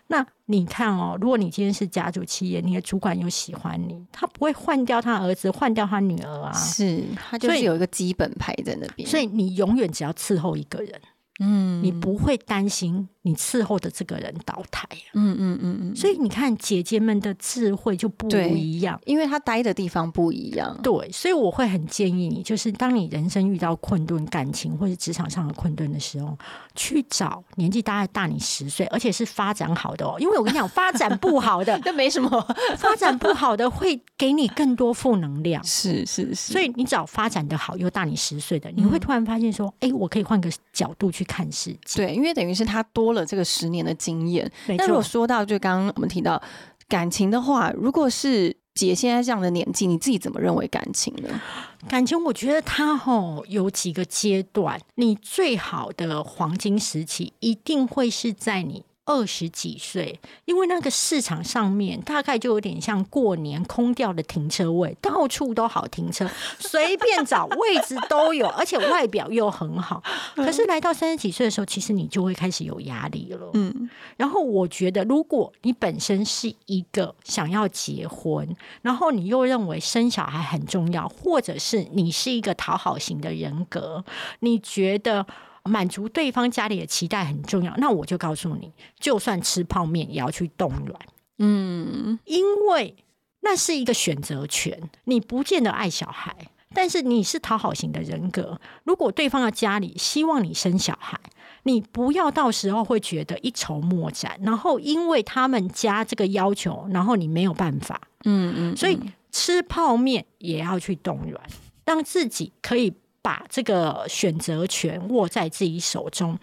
[0.08, 11.02] 那你看哦，如果你今天是家族企业，你的主管又喜欢你，他不会换掉他儿子，换掉他女儿啊，是他就是有一个基本牌在那边，所以你永远只要伺候一个人，
[11.40, 13.08] 嗯，你不会担心。
[13.28, 20.80] 你伺候的这个人倒台，嗯嗯嗯嗯，所以你看姐姐们的智慧就不一样，因为她待的地方不一样。
[20.84, 26.38] 对，所以我会很建议你，就是当你人生遇到困顿、感情或者职场上的困顿的时候，
[26.76, 30.18] 去找年纪大概大你十岁，而且是发展好的哦。
[30.20, 32.30] 因为我跟你讲， 发展不好的 那没什么，
[32.78, 35.64] 发展不好的会给你更多负能量。
[35.64, 42.06] 是是是，所以你找发展的好又大你十岁的，你会突然发现说，哎，我可以换个角度去看世界。
[42.06, 43.16] 对，因为等于是他多。
[43.16, 46.42] 了这个十年的经验，那如果说到就刚刚我们提到
[46.90, 51.42] 感情的话，如果是姐现在这样的年纪，你自己怎么认为感情呢？
[51.88, 58.84] 感情，我觉得它吼有几个阶段，你最好的黄金时期一定会是在你。
[59.06, 66.28] 二十几岁，因为那个市场上面大概就有点像过年空掉的停车位，到处都好停车，
[66.60, 70.04] 随便找位置都有，而且外表又很好。
[70.36, 73.52] 可是来到三十几岁的时候，其实你就会开始有压力了。
[73.54, 84.04] 嗯，然后我觉得，如果你本身是一个想要结婚，然后你又认为生小孩很重要，或者是你是一个讨好型的人格，
[84.40, 85.28] 你觉得。
[85.68, 91.00] 满足对方家里的期待很重要，那我就告诉你，就算吃泡面也要去冻卵，
[91.40, 92.96] 嗯，因为
[93.42, 94.90] 那是一个选择权。
[95.06, 96.36] 你不见得爱小孩，
[96.74, 98.62] 但是你是讨好型的人格。
[98.84, 101.20] 如果对方的家里希望你生小孩，
[101.64, 109.00] 你不要到时候会觉得一筹莫展，然后因为他们家这个要求，然后你没有办法，嗯嗯，所以
[109.32, 111.44] 吃泡面也要去冻卵，
[111.86, 112.94] 让自己可以。
[113.26, 116.38] 把这个选择权握在自己手中，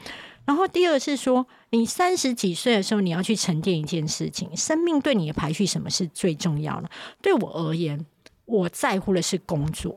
[0.45, 4.51] 然后第二是说，你三十几岁的时候，你要去沉淀一件事情。
[4.57, 6.91] 生命对你的排序，什么是最重要的？
[7.23, 8.05] 对我而言，
[8.47, 9.97] 我在乎的是工作，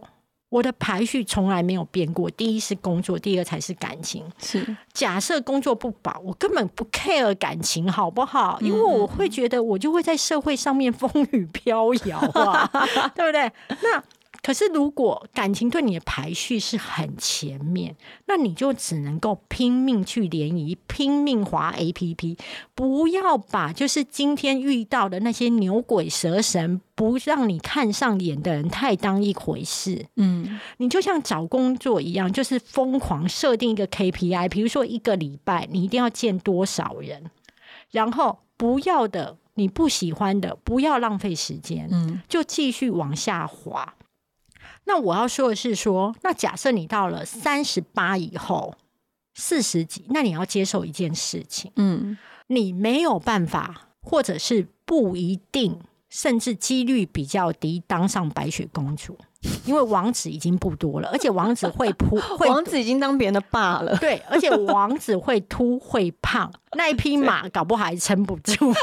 [0.49, 2.29] 我的排序从来没有变过。
[2.29, 4.23] 第一是工作，第二才是感情。
[4.37, 8.59] 是假设工作不保，我根本不 care 感情，好不好？
[8.61, 12.69] 因为我会觉得，我就会在社会上面 风雨飘摇啊，
[13.15, 13.51] 对不对？
[13.81, 14.03] 那。
[14.45, 17.95] 可是，如果感情对你的排序是很前面，
[18.27, 22.37] 那你就只能够拼命去联谊，拼命滑 A P P，
[22.75, 30.05] 不要把就是今天遇到的那些牛鬼蛇神不让你看上眼的人太当一回事。
[30.17, 37.31] 嗯，你就像找工作一样，就是疯狂设定一个 K P I，比如说一个礼拜你一定要见多少人，
[37.89, 43.95] 然后不要的你不喜欢的，不要浪费时间，嗯，就继续往下滑。
[44.85, 48.75] 那我要说的是，说那假设你到了三十八以后，
[49.33, 52.17] 四十几，那你要接受一件事情，嗯，
[52.47, 59.17] 你没有办法，或者是不一定，甚至几率比较低，当上白雪公主。
[59.65, 62.19] 因为王子已经不多了，而且王子会扑，
[62.49, 63.95] 王子已经当别人的爸了。
[63.97, 68.73] 对，而且王子会秃会胖，那一匹马搞不好还撑不住，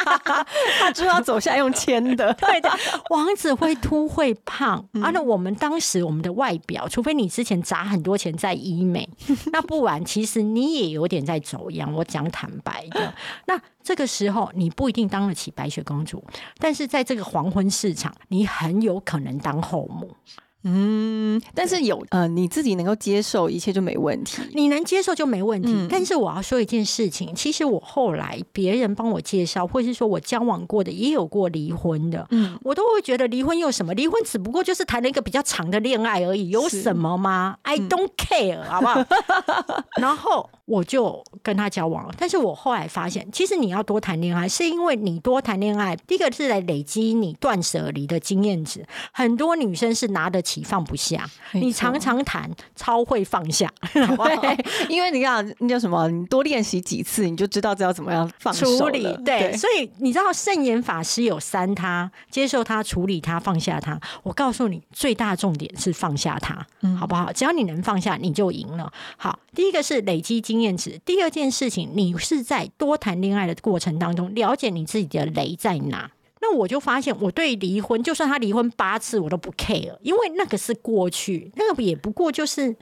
[0.78, 2.32] 他就要走下用牵的。
[2.40, 2.70] 对的，
[3.10, 9.08] 王子会秃会胖，啊，那我们当时我们的外表，除非你之前砸很多钱在医美，
[9.52, 11.92] 那不然其实你也有点在走样。
[11.92, 13.14] 我讲坦白的，
[13.46, 16.22] 那这个时候你不一定当得起白雪公主，
[16.58, 20.14] 但是在这个黄昏市场，你很有可能当后母。
[20.62, 25.86] 嗯，但是有呃，你自己能够接受一切就没问题，你能接受就没问题。
[25.88, 33.94] 但是我要说一件事情，其实我后来别人帮我介绍，或是说我交往过的也有过离婚的，嗯，我都会觉得离婚有什么？
[33.94, 39.04] 离婚只不过就是谈了一个比较长的恋爱而已，有什么吗？I don't care，好不好？
[40.00, 42.14] 然后我就跟他交往了。
[42.18, 48.84] 但是我后来发现，其实你要多谈恋爱，是因为你多谈恋爱，第一个是来累积你断舍离的经验值。
[49.12, 50.40] 很多女生是拿得。
[50.50, 59.06] 起放不下，你常常谈超会放下， 对，因为你看那叫什么，你多练习几次，你就知道知道怎么样放处理。
[59.24, 64.00] 对，所以你知道圣严法师有三他，接受他，处理他，放下他。
[64.22, 66.66] 我告诉你，最大重点是放下他，
[66.98, 67.30] 好不好？
[67.32, 68.90] 只要你能放下，你就赢了。
[69.16, 76.10] 好，第一个是累积经验值，第二件事情，你是在多谈恋爱的过程当中，了解你自己的雷在哪。
[76.42, 82.74] 那我就发现，我对离婚，就算他离婚八次，我都不 care，因为那个是过去，那个也不过就是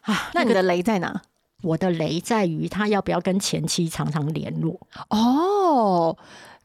[0.00, 0.30] 啊。
[0.34, 1.22] 那你的雷在哪？
[1.62, 4.78] 我的雷在于他要不要跟前妻常常联络。
[5.08, 6.16] 哦，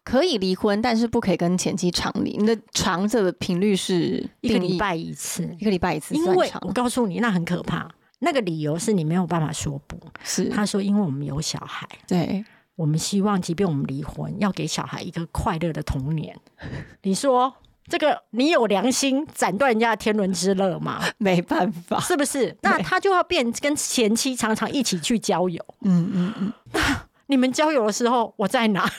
[0.04, 2.36] 可以离婚，但是不可以跟前妻常离。
[2.38, 7.88] 你的常的频率是一个礼拜一次，一个礼拜一次因为我告诉你，那很可怕。
[8.24, 9.98] 那个理由是你没有办法说不。
[10.24, 12.44] 是他说，因为我们有小孩，对
[12.76, 16.36] 我们希望，即便我们离婚，要给小孩一个快乐的童年。
[17.02, 17.54] 你说
[17.88, 21.02] 这个，你有良心斩断人家的天伦之乐吗？
[21.18, 22.56] 没办法，是不是？
[22.62, 25.64] 那他就要变跟前妻常常一起去郊游。
[25.82, 26.54] 嗯嗯嗯，
[27.28, 28.90] 你们交友的时候，我在哪？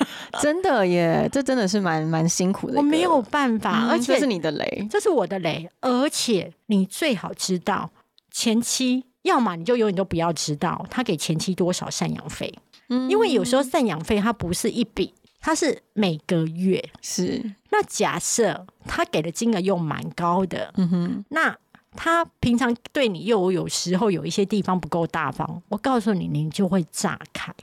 [0.40, 2.76] 真的耶，这真的是蛮蛮辛苦的。
[2.76, 7.90] 我没有办法，嗯而且这是你的雷，这是我的雷，而且你最好知道
[8.30, 12.52] 前妻，要么你就永远都不要知道他给前妻多少赡养费，
[12.88, 16.82] 嗯因为有时候赡养费它不是一笔，它是每个月。
[17.00, 21.56] 是那假设他给的金额又蛮高的，嗯哼，那
[21.94, 27.54] 他平常对你又有时候有一些地方不够大方，我告诉你，你就会炸开。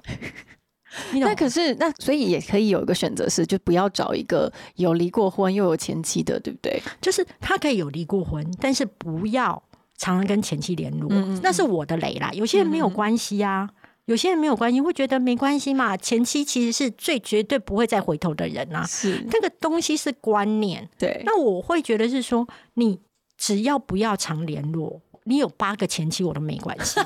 [1.13, 6.81] 那可是那所以也可以有一个选择是，就不要找一个有离过婚又有前妻的，对不对？
[6.99, 9.61] 就是他可以有离过婚，但是不要
[9.99, 12.31] 常常跟前妻联络，嗯嗯嗯那是我的雷啦。
[12.33, 13.69] 有些人没有关系啊，
[14.05, 15.95] 有些人没有关系，会觉得没关系嘛。
[15.95, 20.89] 前妻其实是最绝对不会再回头的人啊，是那个东西是观念。
[20.97, 22.99] 对，那我会觉得是说，你
[23.37, 25.01] 只要不要常联络。
[25.25, 26.99] 你有八个前妻我都没关系，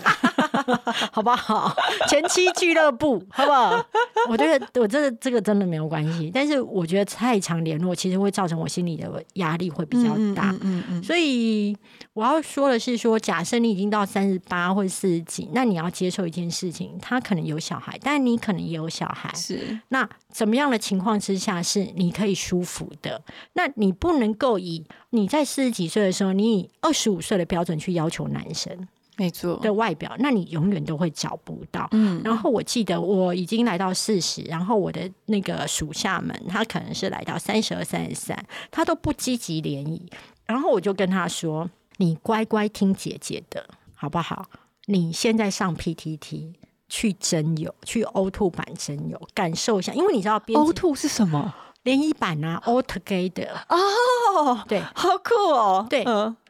[1.12, 1.76] 好不好？
[2.08, 3.86] 前妻俱乐部，好不好？
[4.30, 10.52] 我觉得我这个这个真的没有关系，但是我觉得太常联络，其实会造成我心里的压力会比较大。
[10.52, 11.76] 嗯嗯嗯所以
[12.14, 19.36] 我要说的是说，假设你已经到三十八或者四十几，那你要接受一件事情，他可能有小孩，但你可能也有小孩嗯，。
[19.36, 23.22] 是那怎么样的情况之下是你可以舒服的？
[23.54, 31.88] 那你不能够以你在四十几岁的时候，你以二十五岁的标准去要求男生没错，的外表，那你永远都会找不到。
[31.92, 40.12] 嗯，然后我记得我已经来到四十，然后我的那个属下们，他可能是来到三十二、三十三，他都不积极联谊。
[40.46, 44.46] 然后我就跟他说：“你乖乖听姐姐的，好不好？
[44.88, 46.54] 你现在上 PTT
[46.90, 51.54] 去真友，去 O Two 版真友，感受一下，因为你知道编 O 辑 two 是什么？
[51.84, 56.04] 联谊版啊，All Together，哦，对，好酷哦，对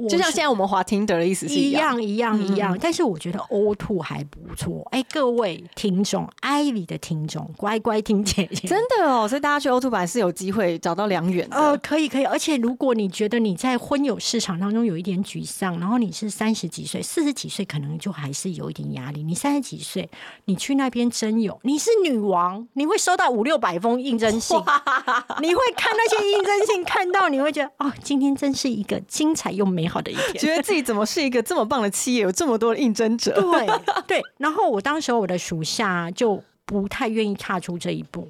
[0.08, 2.76] 就像现在我们滑 Tinder 的意思是一样，一样一样。
[2.76, 4.86] 嗯但是我觉得 O Two 还不错。
[4.92, 8.68] 哎，各位听众，Ivy 的听众，乖乖听姐姐。
[8.68, 19.24] 真的哦，所以大家去 O two 版是有机会找到良缘的，呃，可以可以，而且如果你觉得你在婚友市场当中有一点沮丧，然后你是三十几岁、四十几岁，可能就还是有一点压力。
[19.24, 20.10] 你三十几岁，
[20.46, 24.58] 你去那边征友，你是女王，你会收到五六百封应征信，
[25.42, 30.34] 你会看那些应征信，看到你会觉得哦，今天真是一个精彩又美好的一天。
[30.38, 33.68] 觉得自己怎么是一个这么棒的企业，有这么多的应征者，对
[34.08, 38.28] 对，然后我当时候我的属下就不太愿意踏出这一步，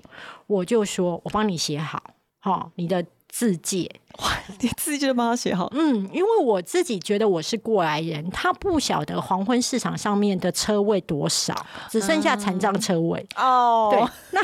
[0.48, 2.02] 我就说我帮你写好，
[2.39, 3.89] 好、你的字界，
[4.62, 11.56] 你自己就帮他写好，嗯，因为我自己觉得我是过来人，他不晓得黄昏市场上面的车位多少，
[11.89, 13.26] 只剩下残障车位。
[13.36, 13.89] 哦。
[13.91, 14.41] 对，那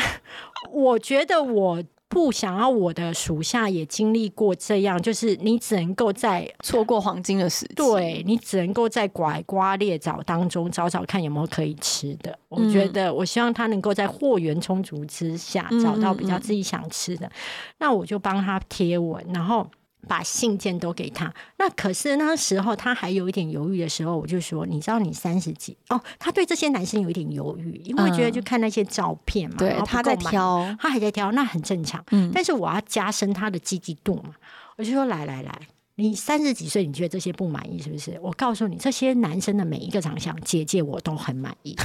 [0.72, 12.38] 我觉得我不想要我的属下也经历过这样，就是你只能够在错过黄金的时期，对你只能够在拐瓜裂枣当中找找看有没有可以吃的。
[12.49, 17.32] 我觉得，我希望他能够在货源充足之下嗯找到比较自己想吃的。
[17.78, 19.66] 那我就帮他贴文，然后。
[20.08, 32.04] 把信件都给他，那可是那时候他还有一点犹豫的时候，我就说：“你知道你三十几哦？”他对这些男生有一点犹豫，因为觉得就看那些照片嘛，对他在挑，他还在挑，那很正常。
[32.12, 34.34] 嗯但是我要加深他的积极度嘛，
[34.78, 35.60] 我就说来来来，
[35.95, 38.18] 你三十几岁，你觉得这些不满意是不是？
[38.22, 41.76] 我告诉你，这些男生的每一个长相，姐姐我都很满意。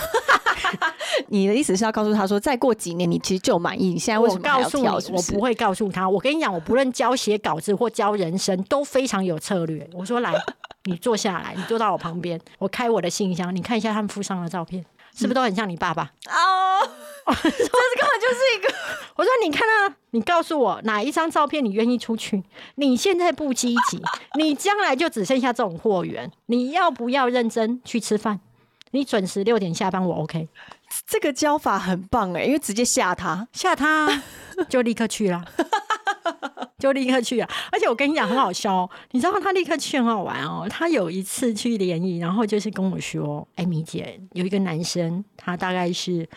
[1.29, 5.01] 你的意思是要告诉他说，再过几年你其实就满意，你现在为什我么还要告诉你，挑？
[5.01, 6.09] 是是我不会告诉他。
[6.09, 9.89] 我跟你讲，我不论教写稿子或教人生，都非常有策略。
[9.93, 10.33] 我说来，
[10.85, 16.12] 你坐下来，你坐到我旁边，我开我的信箱，你看一下他们附上的照片，是不是都很像你爸爸？
[16.29, 16.87] 哦，
[17.27, 18.75] 这是根本就是一个
[19.16, 22.43] 我说你看啊，你告诉我哪一张照片你愿意出去？
[22.75, 24.03] 你现在不积极，
[24.39, 26.31] 你将来就只剩下这种货源。
[26.47, 28.41] 你要不要认真去吃饭？
[28.95, 30.49] 你准时六点下班，我 OK。
[31.05, 34.22] 这个教法很棒哎，因为直接吓他，吓他
[34.68, 35.45] 就立刻去了，
[36.78, 37.49] 就立刻去了。
[37.72, 40.68] 而且我跟你讲很好笑哦，你知道他立刻去很好玩哦。
[40.70, 46.28] 他有一次去联谊，然后就是跟我说：“哎，米姐，有一个男生，他大概是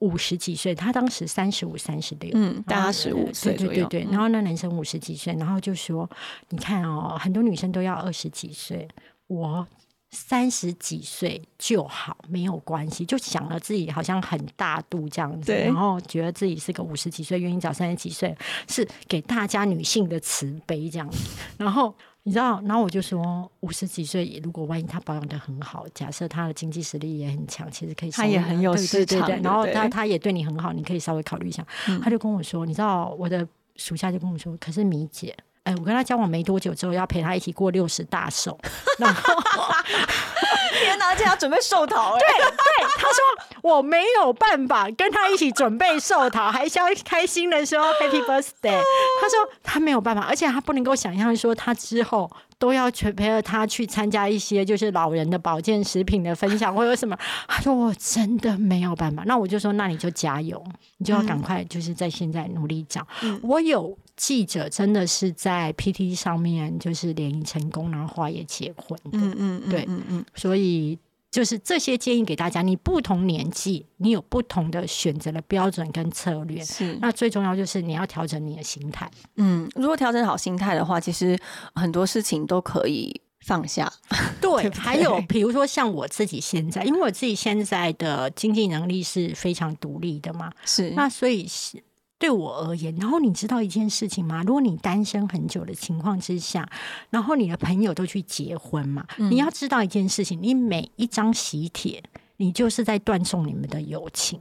[0.00, 4.06] 五十几岁，他当时三十五、三十六，嗯，大然后他十五对岁对对对。
[4.10, 6.08] 然后那男生五十几岁，然后就说
[6.50, 8.86] ：“你看哦，很多女生都要二十几岁，
[9.28, 9.66] 我
[10.14, 18.34] 三十几岁就好，没有关系，就想了自己好像很大度这样子，然后觉得自己是个五十几岁，愿意找三十几岁，
[18.68, 21.18] 是给大家女性的慈悲这样子。
[21.58, 31.66] 然后你知道，然后我就说，五十几岁如果万一他保养的很好，假设他的经济实力也很强，其实可以稍微他也很有市场对对然后他他也对你很好，你可以稍微考虑一下。
[32.02, 33.46] 他就跟我说，你知道我的
[33.76, 35.36] 属下就跟我说，可是米姐。
[35.64, 38.58] 哎，我跟他交往没多久之后，要陪他一起过六十大寿，
[38.98, 39.34] 然后
[40.80, 43.18] 天哪，而且要准备寿桃欸、 对，他说
[43.62, 48.82] 我没有办法跟他一起准备寿桃，还是要开心的说 Happy Birthday。
[49.20, 52.30] 他说他没有办法，而且他不能够想象说他之后
[52.64, 57.14] 都要去陪着他去参加一些就是老人的保健食品的分享或者什么。
[57.46, 59.22] 他说我真的没有办法。
[59.26, 60.64] 那我就说那你就加油，
[60.96, 63.06] 你就要赶快就是在现在努力讲。
[63.42, 63.94] 我有。
[64.16, 69.18] 记者真的是在 PT 上面就是联谊成功，然后后来也结婚的。
[69.18, 70.96] 嗯嗯，嗯对嗯嗯，所以
[71.34, 76.64] 就是这些建议给大家，你不同年纪，你有不同的选择的标准跟策略。
[76.64, 76.96] 是。
[77.00, 79.10] 那最重要就是你要调整你的心态。
[79.34, 81.36] 嗯，如果调整好心态的话，其实
[81.74, 83.92] 很多事情都可以放下。
[84.40, 91.82] 对，还有比如说像我自己现在，因为我自己现在的经济能力是非常独立的嘛，是那所以是
[92.18, 94.42] 对我而言，然后你知道一件事情吗？
[94.46, 96.68] 如果你单身很久的情况之下，
[97.10, 102.02] 然后你的朋友都去结婚嘛，你要知道一件事情，你每一张喜帖，
[102.38, 104.40] 你就是在断送你们的友情，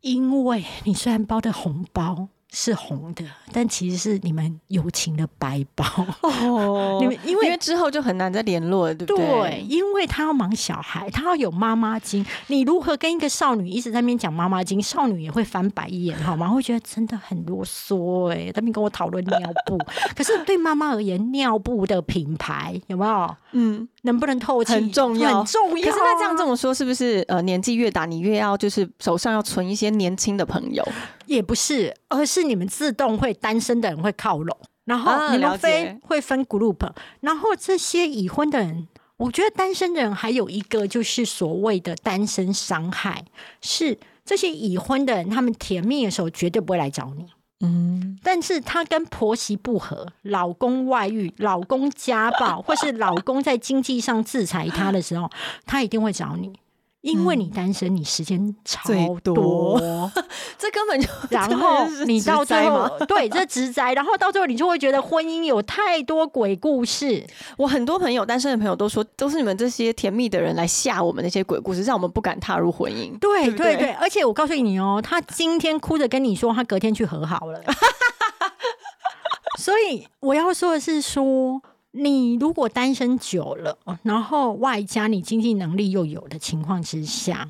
[0.00, 2.28] 因为你虽然包的红包。
[2.50, 5.84] 是红的，但其实是你们友情的白包。
[6.22, 9.66] 哦你们因为因为之后就很难再联络了，对不对，对？
[9.68, 12.24] 因为他要忙小孩，他要有妈妈经。
[12.46, 16.48] 你如何跟一个少女一直在那边讲妈妈经，少女也会翻白眼，好吗？
[16.48, 19.78] 会觉得真的很啰嗦哎、在那边跟我讨论尿布。
[20.16, 25.92] 可是对妈妈而言，尿布的品牌有没有嗯，能不能透气很重要很重要啊。
[25.92, 30.86] 可是那这样这么说，是不是呃年纪越大，你越要就是手上要存一些年轻的朋友？
[31.26, 34.56] 也不是，而是你们自动会单身的人会靠拢，
[34.86, 36.90] 然后你们分、会分 group，
[37.20, 38.88] 然后这些已婚的人。
[39.18, 43.24] 我觉得单身的人还有一个就是所谓的单身伤害，
[43.60, 47.26] 是这些已婚的人，他们甜蜜的时候绝对不会来找你，
[47.60, 55.28] 嗯，但是她跟婆媳不和，老公外遇、老公家暴，或是老公在经济上制裁她的时候，
[55.66, 56.52] 她一定会找你，
[57.00, 58.92] 因为你单身，你时间超
[59.22, 60.10] 多多，
[60.58, 67.24] 这根本就 然后你到最职灾吗后，对这直灾，然后到最后你就会觉得婚姻有太多鬼故事。
[67.56, 73.16] 我很多朋友单身的朋友都说，都是你们这些甜蜜的人来吓我们那些鬼故事，让我们不敢踏入婚姻。
[73.20, 77.62] 对不对对，而且我告诉你哦，他今天哭着跟你说，他隔天去和好了。
[79.56, 81.62] 所以我要说的是说。
[81.92, 87.48] 你如果单身久了，然后外加你经济能力又有的情况之下，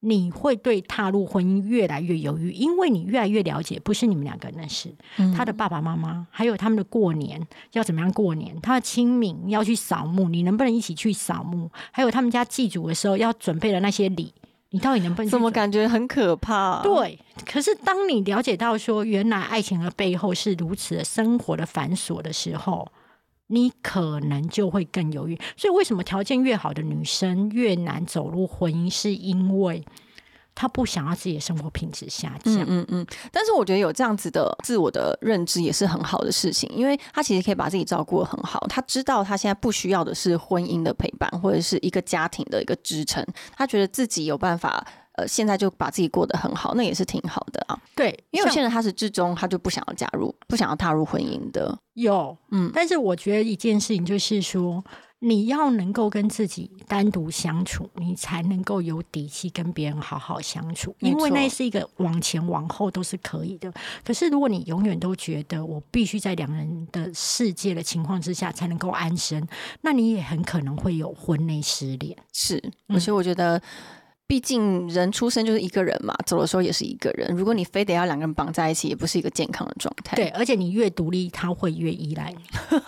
[0.00, 4.94] 你会对踏入婚姻越来越犹豫，因为你越来越了解，不是你们两个人的事，
[5.36, 7.40] 他的爸爸妈妈，还有他们的过年
[7.72, 11.70] 要怎么样过年，他的清明要去扫墓，你能不能一起去扫墓？
[11.90, 14.32] 还有他们家祭祖的时候要准备的那些礼，
[14.70, 22.86] 你到底能不能怎么感觉很可怕？，对，可是当你了解到说，原来爱情的背后是如此的生活的繁琐的时候，
[23.48, 25.38] 你可能就会更犹豫。
[25.56, 29.84] 所以，为什么条件越好的女生越难走入婚姻，是因为
[30.54, 32.54] 她不想要自己的生活品质下降。
[32.54, 33.06] 嗯嗯嗯。
[33.30, 43.24] 但是我觉得有这样子的自我的认知也是很好的事情，因为她其实可以把自己照顾得很好，她知道她现在不需要的是婚姻的陪伴或者是一个家庭的一个支撑，
[43.56, 44.86] 她觉得自己有办法。
[45.16, 47.80] 呃，现在就把自己过得很好，那也是挺好的啊。
[47.94, 51.78] 对，因为有像些人他是至终他就不想要加入，不想要踏入婚姻的。
[51.92, 54.84] 有，嗯但是我觉得一件事情就是说，
[55.20, 63.72] 你要能够跟自己单独相处，你才能够有底气跟别人好好相处，因为那是一个往前往后都是可以的。
[64.04, 69.46] 可是如果你永远都觉得我必须在两人的世界的情况之下才能够安身，
[69.82, 72.18] 那你也很可能会有婚内失恋。
[72.32, 72.56] 是，
[72.88, 73.62] 嗯而且我觉得。
[74.26, 77.34] 毕竟人出生就是一个人嘛，走的时候也是一个人。
[77.36, 80.16] 如果你非得要两个人绑在一起，也不是一个健康的状态。
[80.16, 82.38] 对，而且你越独立，他会越依赖你。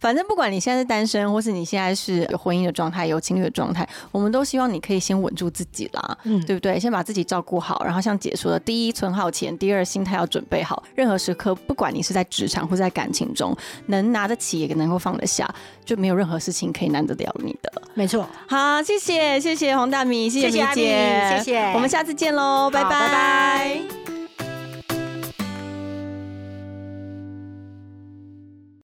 [0.00, 6.78] 反正不管你现在是单身，或是你现在是有婚姻的状态、有情侣的状态，我们都希望你可以先稳住自己啦，嗯，对不对？
[6.78, 13.56] 先把自己照顾好，然后像姐说的，第一存好钱，第二心态要准备好，任何时刻，不管你是在职场或在感情中，
[13.86, 15.52] 能拿得起也能够放得下，
[15.84, 17.72] 就没有任何事情可以难得了你的。
[17.94, 18.28] 没错。
[18.48, 20.62] 好，谢谢谢谢黄大米，谢米谢谢。
[20.62, 21.72] 阿米姐，谢谢。
[21.74, 22.90] 我们下次见喽，拜拜。
[22.90, 24.13] 拜拜